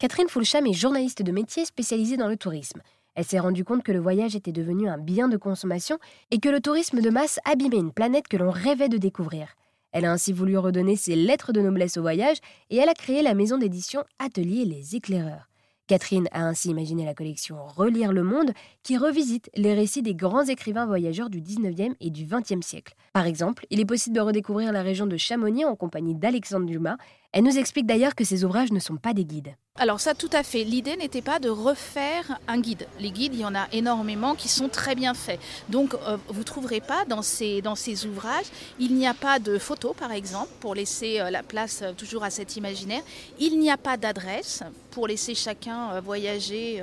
[0.00, 2.80] Catherine Foulcham est journaliste de métier spécialisée dans le tourisme.
[3.14, 5.98] Elle s'est rendue compte que le voyage était devenu un bien de consommation
[6.32, 9.54] et que le tourisme de masse abîmait une planète que l'on rêvait de découvrir.
[9.92, 12.38] Elle a ainsi voulu redonner ses lettres de noblesse au voyage
[12.70, 15.48] et elle a créé la maison d'édition Atelier Les Éclaireurs.
[15.86, 18.52] Catherine a ainsi imaginé la collection Relire le monde
[18.82, 22.94] qui revisite les récits des grands écrivains voyageurs du 19e et du 20e siècle.
[23.12, 26.96] Par exemple, il est possible de redécouvrir la région de Chamonix en compagnie d'Alexandre Dumas.
[27.36, 29.56] Elle nous explique d'ailleurs que ces ouvrages ne sont pas des guides.
[29.76, 30.62] Alors ça tout à fait.
[30.62, 32.86] L'idée n'était pas de refaire un guide.
[33.00, 35.40] Les guides, il y en a énormément qui sont très bien faits.
[35.68, 37.60] Donc euh, vous ne trouverez pas dans ces,
[38.06, 38.46] ouvrages,
[38.78, 42.22] il n'y a pas de photos par exemple pour laisser euh, la place euh, toujours
[42.22, 43.02] à cet imaginaire.
[43.40, 46.80] Il n'y a pas d'adresse pour laisser chacun voyager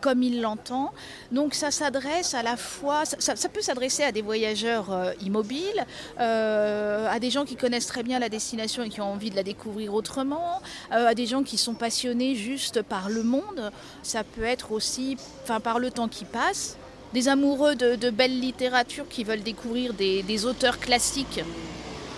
[0.00, 0.92] comme il l'entend.
[1.30, 7.30] Donc ça s'adresse à la fois, ça peut s'adresser à des voyageurs immobiles, à des
[7.30, 10.60] gens qui connaissent très bien la destination et qui ont envie de la découvrir autrement,
[10.90, 13.70] à des gens qui sont passionnés juste par le monde,
[14.02, 16.76] ça peut être aussi enfin, par le temps qui passe.
[17.12, 21.42] Des amoureux de, belle littérature qui veulent découvrir des, auteurs classiques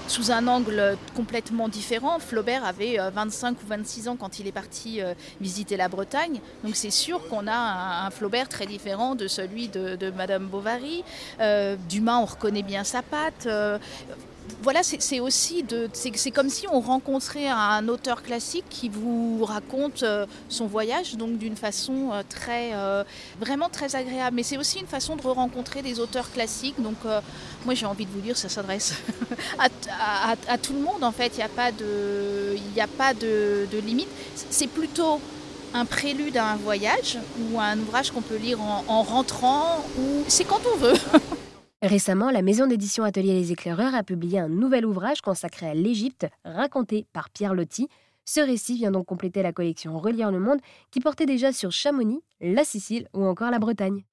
[0.09, 2.19] sous un angle complètement différent.
[2.19, 6.41] Flaubert avait 25 euh, ou 26 ans quand il est parti euh, visiter la Bretagne.
[6.65, 11.05] Donc c'est sûr qu'on a un, Flaubert très différent de celui de, Madame Bovary.
[11.41, 13.47] Euh, Dumas, on reconnaît bien sa patte
[14.63, 20.03] voilà, c'est aussi de, c'est comme si on rencontrait un auteur classique qui vous raconte
[20.03, 23.05] euh, son voyage, donc d'une façon euh, très, euh,
[23.39, 24.37] vraiment très agréable.
[24.37, 26.81] Mais c'est aussi une façon de re-rencontrer des auteurs classiques.
[26.83, 26.97] Donc,
[27.65, 28.95] moi, j'ai envie de vous dire, ça s'adresse
[29.59, 31.05] à, tout le monde.
[31.05, 34.09] En fait, il n'y a pas de, il a pas de, limite.
[34.51, 35.21] C'est plutôt
[35.75, 40.25] un prélude à un voyage ou un ouvrage qu'on peut lire en, en rentrant ou
[40.29, 40.95] c'est quand on veut.
[41.83, 46.27] Récemment, la maison d'édition Atelier Les Éclaireurs a publié un nouvel ouvrage consacré à l'Égypte,
[46.43, 47.89] raconté par Pierre Loti.
[48.25, 50.61] Ce récit vient donc compléter la collection Relire le monde
[50.91, 54.05] qui portait déjà sur Chamonix, la Sicile ou encore la Bretagne.